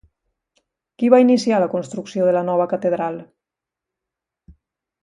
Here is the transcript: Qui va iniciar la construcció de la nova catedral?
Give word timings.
Qui 1.01 1.09
va 1.15 1.19
iniciar 1.25 1.59
la 1.65 1.69
construcció 1.75 2.27
de 2.31 2.35
la 2.39 2.43
nova 2.49 2.69
catedral? 2.75 3.21